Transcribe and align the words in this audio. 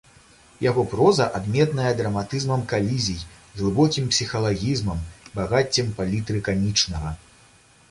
Яго 0.69 0.83
проза 0.93 1.27
адметная 1.39 1.91
драматызмам 1.99 2.63
калізій, 2.71 3.21
глыбокім 3.61 4.09
псіхалагізмам, 4.15 5.05
багаццем 5.39 5.95
палітры 6.01 6.45
камічнага. 6.51 7.17